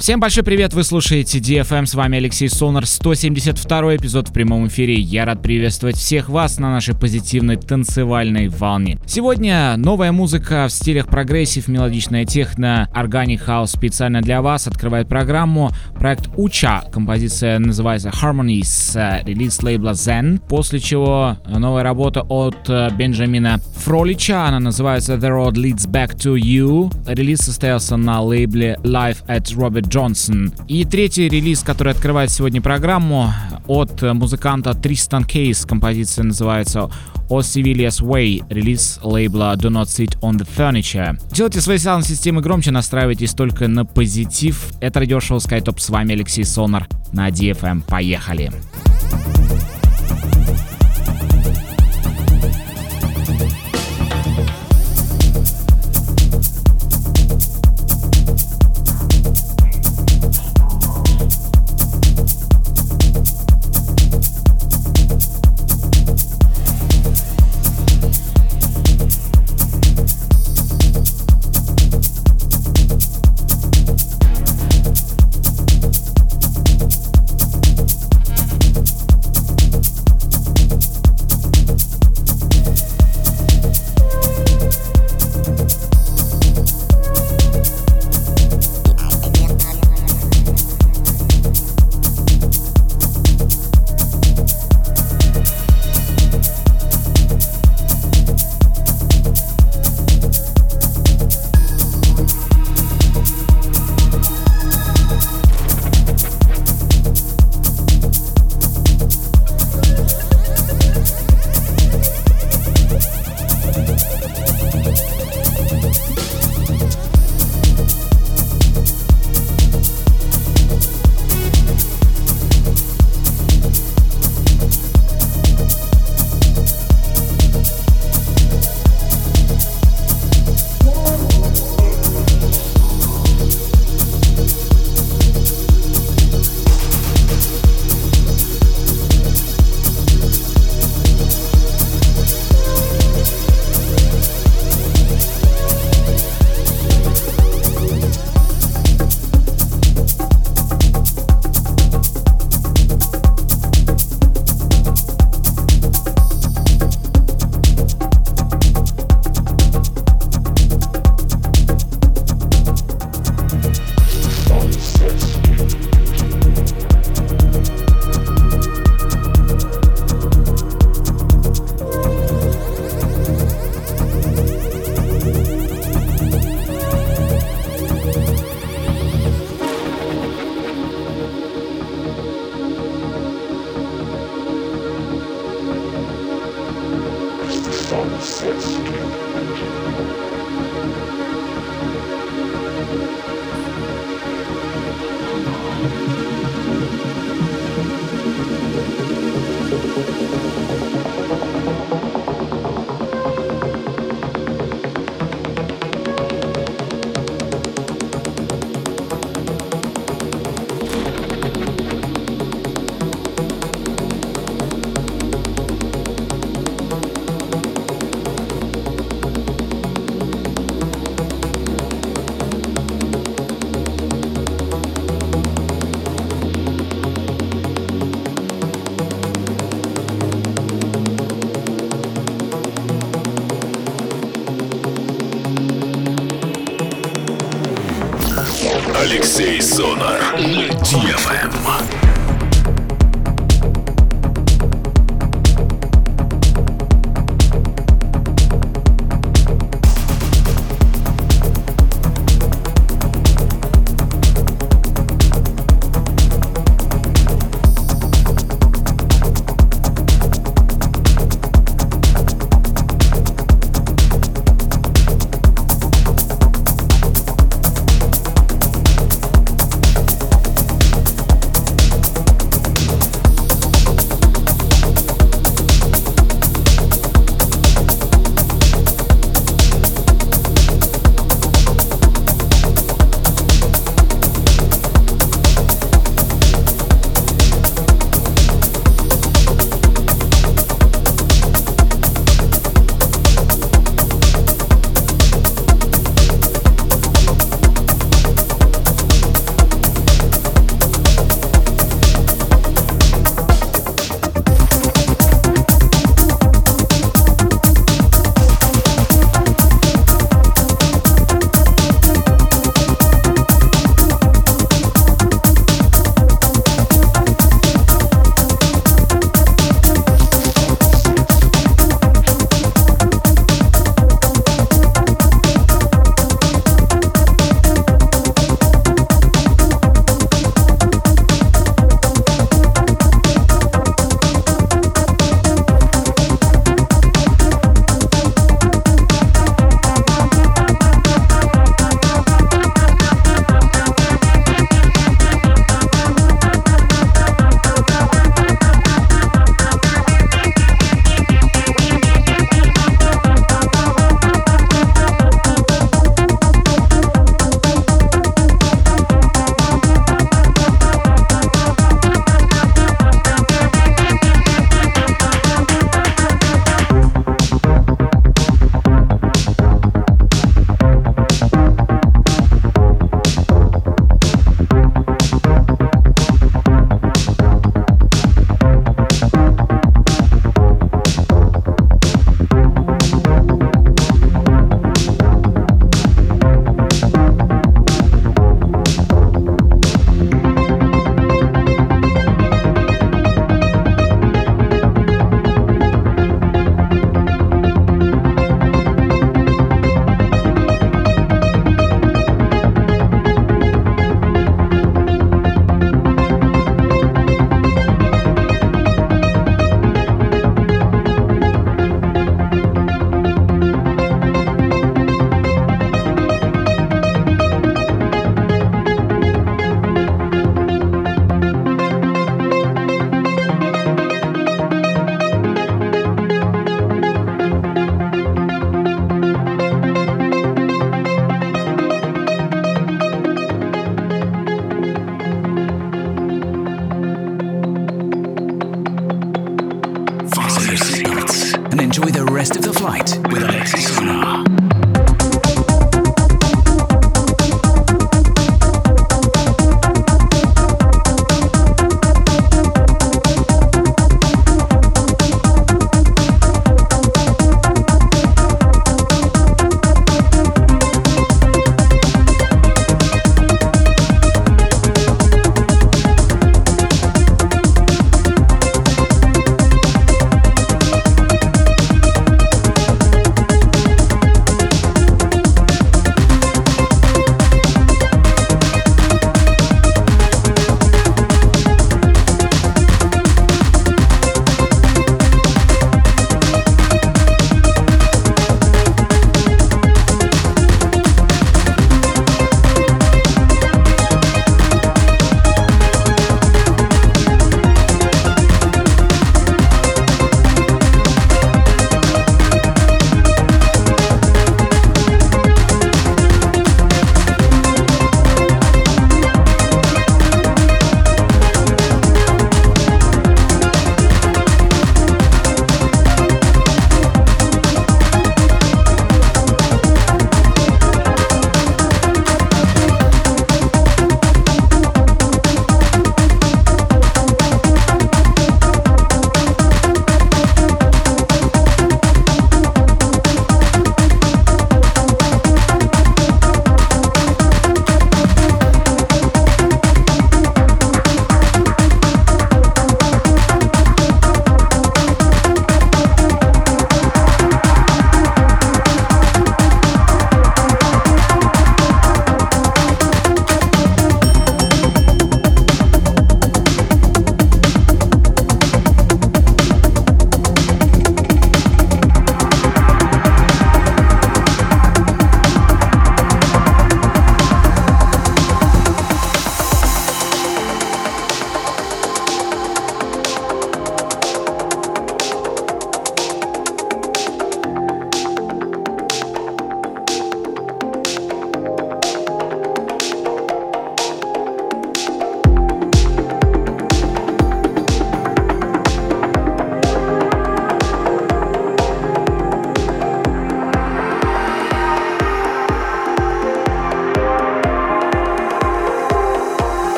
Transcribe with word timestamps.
Всем 0.00 0.18
большой 0.18 0.44
привет, 0.44 0.72
вы 0.72 0.82
слушаете 0.82 1.40
DFM, 1.40 1.84
с 1.84 1.92
вами 1.92 2.16
Алексей 2.16 2.48
Сонар, 2.48 2.86
172 2.86 3.96
эпизод 3.96 4.28
в 4.28 4.32
прямом 4.32 4.66
эфире. 4.68 4.94
Я 4.94 5.26
рад 5.26 5.42
приветствовать 5.42 5.96
всех 5.96 6.30
вас 6.30 6.58
на 6.58 6.70
нашей 6.70 6.96
позитивной 6.96 7.56
танцевальной 7.56 8.48
волне. 8.48 8.98
Сегодня 9.04 9.76
новая 9.76 10.10
музыка 10.10 10.64
в 10.68 10.72
стилях 10.72 11.06
progressive, 11.06 11.68
мелодичная 11.68 12.24
техно, 12.24 12.88
organic 12.94 13.42
house 13.42 13.72
специально 13.72 14.22
для 14.22 14.40
вас 14.40 14.66
открывает 14.66 15.06
программу 15.06 15.70
проект 15.98 16.30
Уча. 16.34 16.82
Композиция 16.90 17.58
называется 17.58 18.08
Harmonies, 18.08 19.22
релиз 19.26 19.62
лейбла 19.62 19.90
Zen, 19.90 20.40
после 20.48 20.80
чего 20.80 21.36
новая 21.46 21.82
работа 21.82 22.22
от 22.22 22.70
э, 22.70 22.88
Бенджамина 22.96 23.58
Фролича, 23.76 24.46
она 24.46 24.60
называется 24.60 25.16
The 25.16 25.28
Road 25.28 25.56
Leads 25.56 25.86
Back 25.86 26.16
to 26.16 26.36
You. 26.36 26.90
Релиз 27.06 27.40
состоялся 27.40 27.98
на 27.98 28.22
лейбле 28.22 28.78
Live 28.82 29.26
at 29.26 29.54
Robert 29.54 29.89
Johnson. 29.90 30.52
И 30.68 30.84
третий 30.84 31.28
релиз, 31.28 31.60
который 31.60 31.92
открывает 31.92 32.30
сегодня 32.30 32.62
программу 32.62 33.32
от 33.66 34.00
музыканта 34.00 34.72
Тристан 34.74 35.24
Кейс. 35.24 35.66
Композиция 35.66 36.24
называется 36.24 36.90
O 37.28 37.40
Civilia's 37.40 38.00
Way, 38.00 38.44
релиз 38.48 39.00
лейбла 39.02 39.54
Do 39.56 39.70
Not 39.70 39.86
Sit 39.86 40.18
on 40.20 40.38
the 40.38 40.48
Furniture. 40.56 41.20
Делайте 41.32 41.60
свои 41.60 41.78
саунд-системы 41.78 42.40
громче, 42.40 42.70
настраивайтесь 42.70 43.34
только 43.34 43.68
на 43.68 43.84
позитив. 43.84 44.72
Это 44.80 45.00
радиошоу 45.00 45.38
SkyTop, 45.38 45.78
с 45.78 45.90
вами 45.90 46.14
Алексей 46.14 46.44
Сонар 46.44 46.88
на 47.12 47.28
DFM. 47.28 47.82
Поехали! 47.86 48.50
Поехали! 48.50 49.79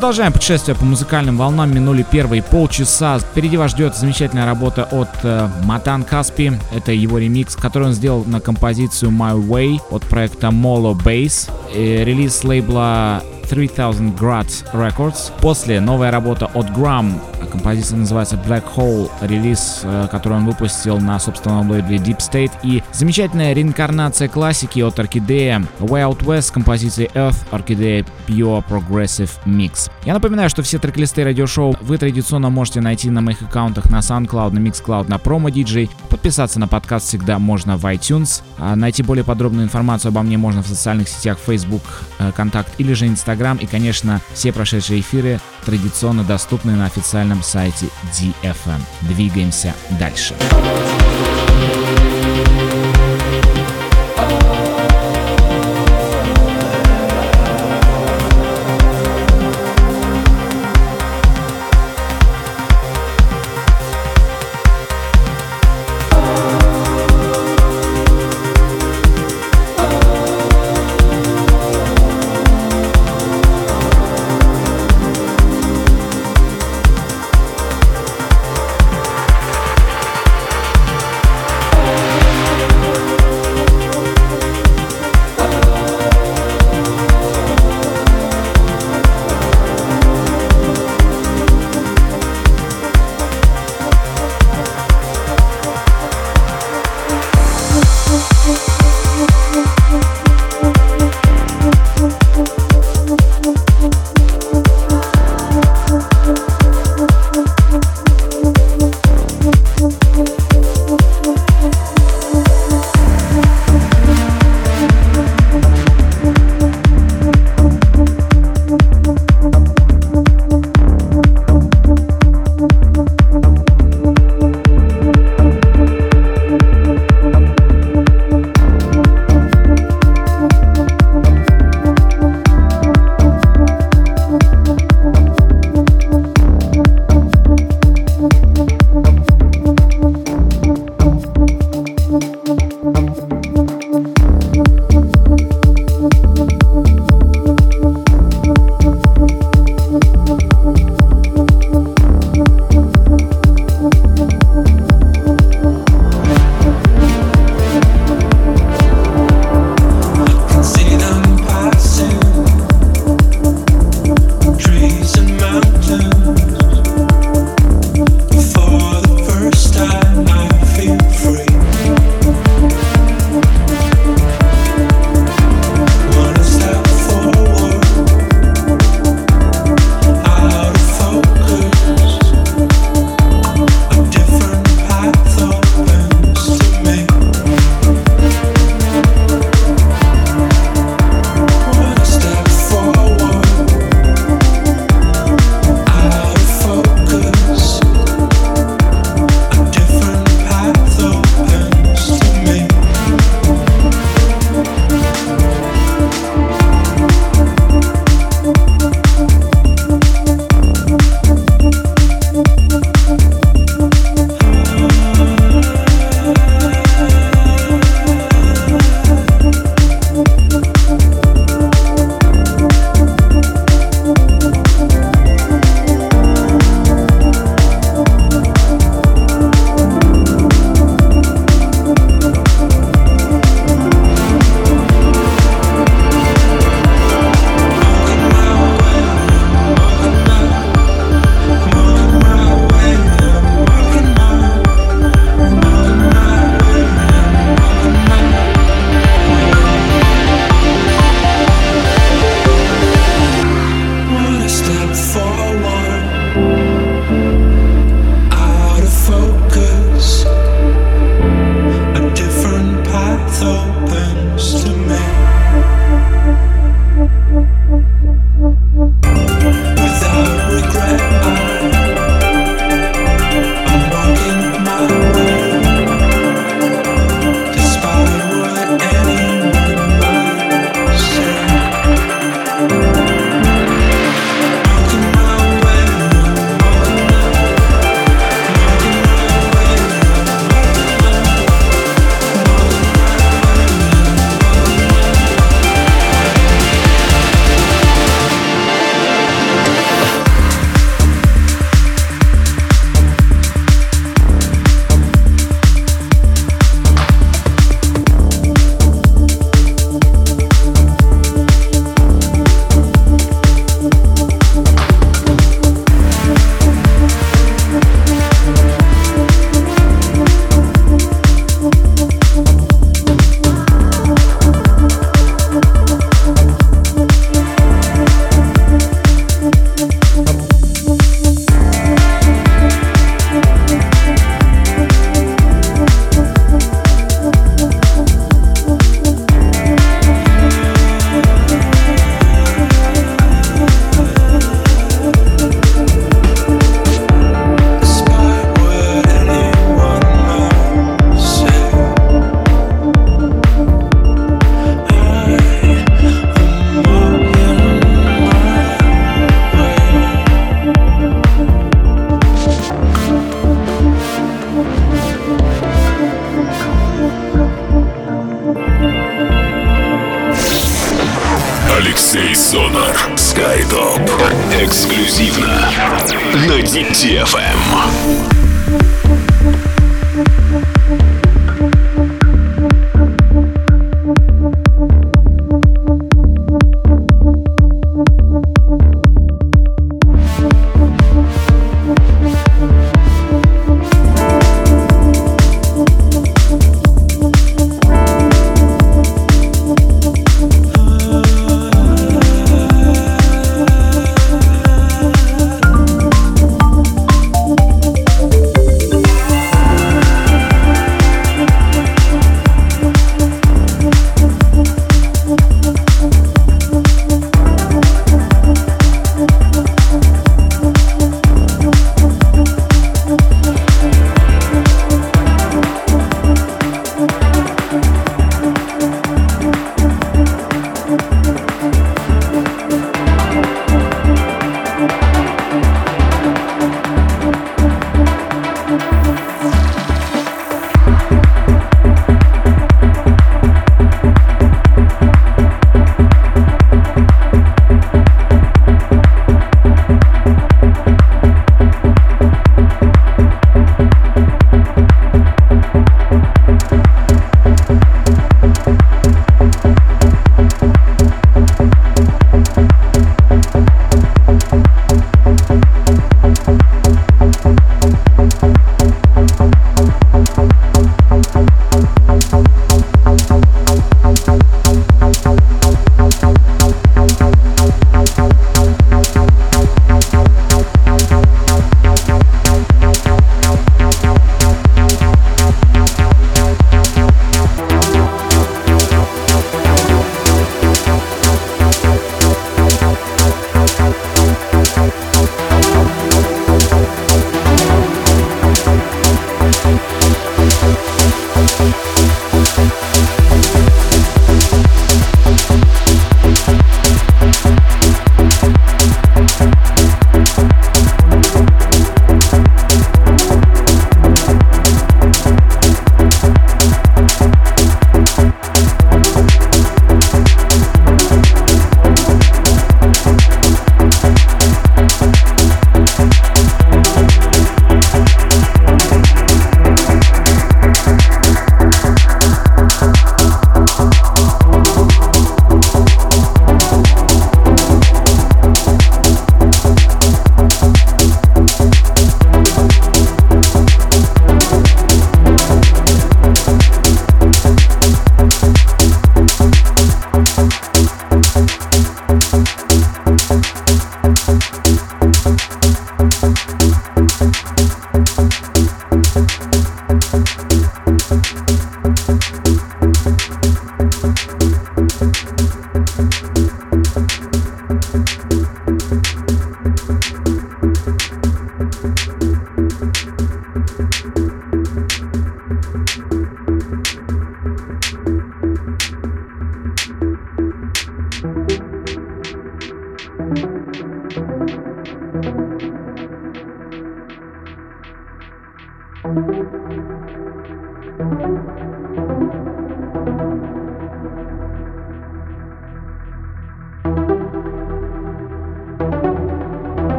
Продолжаем 0.00 0.32
путешествие 0.32 0.74
по 0.74 0.86
музыкальным 0.86 1.36
волнам. 1.36 1.74
Минули 1.74 2.06
первые 2.10 2.42
полчаса. 2.42 3.18
Впереди 3.18 3.58
вас 3.58 3.72
ждет 3.72 3.94
замечательная 3.94 4.46
работа 4.46 4.84
от 4.84 5.10
э, 5.24 5.46
Матан 5.64 6.04
Каспи. 6.04 6.52
Это 6.74 6.92
его 6.92 7.18
ремикс, 7.18 7.54
который 7.54 7.88
он 7.88 7.92
сделал 7.92 8.24
на 8.24 8.40
композицию 8.40 9.10
My 9.10 9.38
Way 9.38 9.78
от 9.90 10.02
проекта 10.04 10.46
Molo 10.46 10.94
Bass. 10.94 11.50
И 11.74 12.02
релиз 12.02 12.42
лейбла 12.44 13.22
3000 13.50 14.14
Grad 14.18 14.48
Records. 14.72 15.32
После 15.42 15.80
новая 15.80 16.10
работа 16.10 16.46
от 16.46 16.70
Gram 16.70 17.20
Композиция 17.50 17.98
называется 17.98 18.36
Black 18.36 18.64
Hole, 18.76 19.10
релиз, 19.20 19.80
э, 19.82 20.08
который 20.10 20.38
он 20.38 20.46
выпустил 20.46 20.98
на 20.98 21.18
собственном 21.18 21.70
лейбле 21.70 21.98
Deep 21.98 22.18
State. 22.18 22.52
И 22.62 22.82
замечательная 22.92 23.52
реинкарнация 23.52 24.28
классики 24.28 24.80
от 24.80 24.98
Орхидея 24.98 25.66
Way 25.80 26.08
Out 26.08 26.24
West 26.24 26.52
композиции 26.52 27.10
Earth 27.14 27.36
Orchidea 27.50 28.06
Pure 28.26 28.64
Progressive 28.68 29.30
Mix. 29.44 29.90
Я 30.04 30.14
напоминаю, 30.14 30.48
что 30.48 30.62
все 30.62 30.78
трек-листы 30.78 31.24
радиошоу 31.24 31.76
вы 31.80 31.98
традиционно 31.98 32.50
можете 32.50 32.80
найти 32.80 33.10
на 33.10 33.20
моих 33.20 33.42
аккаунтах 33.42 33.90
на 33.90 33.98
SoundCloud, 33.98 34.52
на 34.52 34.58
Mixcloud, 34.58 35.08
на 35.08 35.16
Promo 35.16 35.50
DJ. 35.50 35.90
Подписаться 36.08 36.58
на 36.60 36.68
подкаст 36.68 37.08
всегда 37.08 37.38
можно 37.38 37.76
в 37.76 37.84
iTunes. 37.84 38.42
А 38.58 38.76
найти 38.76 39.02
более 39.02 39.24
подробную 39.24 39.64
информацию 39.64 40.10
обо 40.10 40.22
мне 40.22 40.38
можно 40.38 40.62
в 40.62 40.66
социальных 40.66 41.08
сетях 41.08 41.38
Facebook, 41.44 41.82
э, 42.18 42.32
Контакт 42.36 42.72
или 42.78 42.92
же 42.92 43.06
Instagram. 43.06 43.58
И, 43.58 43.66
конечно, 43.66 44.20
все 44.32 44.52
прошедшие 44.52 45.00
эфиры 45.00 45.40
традиционно 45.64 46.24
доступны 46.24 46.76
на 46.76 46.86
официальном 46.86 47.39
сайте 47.42 47.86
DFM. 48.12 48.80
Двигаемся 49.02 49.74
дальше. 49.98 50.34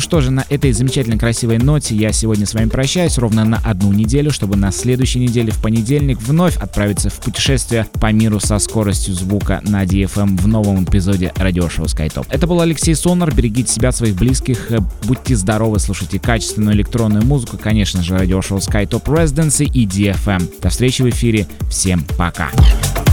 Что 0.00 0.20
же, 0.20 0.30
на 0.30 0.44
этой 0.48 0.72
замечательной 0.72 1.18
красивой 1.18 1.58
ноте 1.58 1.94
я 1.94 2.12
сегодня 2.12 2.46
с 2.46 2.54
вами 2.54 2.68
прощаюсь 2.68 3.18
ровно 3.18 3.44
на 3.44 3.58
одну 3.58 3.92
неделю, 3.92 4.30
чтобы 4.30 4.56
на 4.56 4.72
следующей 4.72 5.18
неделе 5.18 5.52
в 5.52 5.60
понедельник 5.60 6.20
вновь 6.20 6.56
отправиться 6.56 7.10
в 7.10 7.20
путешествие 7.20 7.86
по 8.00 8.12
миру 8.12 8.40
со 8.40 8.58
скоростью 8.58 9.14
звука 9.14 9.60
на 9.64 9.84
DFM 9.84 10.40
в 10.40 10.46
новом 10.46 10.84
эпизоде 10.84 11.32
радиошоу 11.36 11.86
SkyTop. 11.86 12.26
Это 12.30 12.46
был 12.46 12.60
Алексей 12.60 12.94
Сонар, 12.94 13.34
берегите 13.34 13.72
себя, 13.72 13.92
своих 13.92 14.14
близких, 14.14 14.70
э, 14.70 14.78
будьте 15.04 15.36
здоровы, 15.36 15.78
слушайте 15.78 16.18
качественную 16.18 16.74
электронную 16.74 17.24
музыку, 17.24 17.58
конечно 17.58 18.02
же, 18.02 18.16
радиошоу 18.16 18.58
SkyTop 18.58 19.04
Residency 19.04 19.64
и 19.64 19.86
DFM. 19.86 20.60
До 20.62 20.70
встречи 20.70 21.02
в 21.02 21.10
эфире, 21.10 21.46
всем 21.70 22.04
пока. 22.16 22.50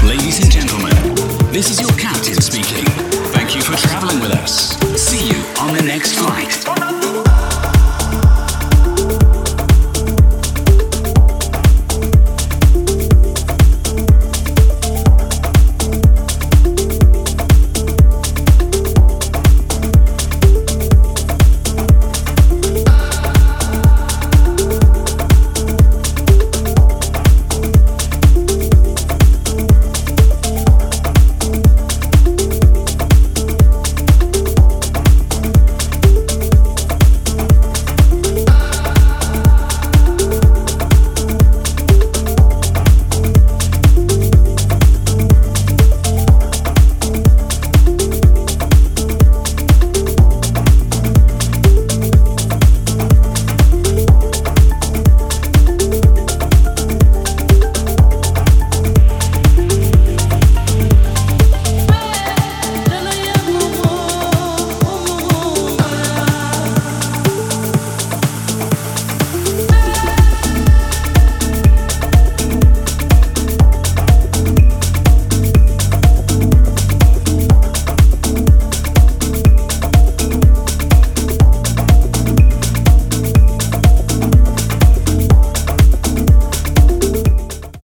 Ladies 0.04 0.42
and 0.42 0.52
gentlemen, 0.52 0.94
this 1.52 1.70
is 1.70 1.82
your 1.82 1.94
captain 2.00 2.42
speaking. 2.42 2.86
Thank 3.34 3.56
you 3.56 3.62
for 3.62 3.76
traveling 3.88 4.20
with 4.22 4.32
us. 4.32 4.78
See 4.96 5.30
you 5.30 5.51
on 5.62 5.76
the 5.76 5.84
next 5.84 6.16
flight. 6.16 6.91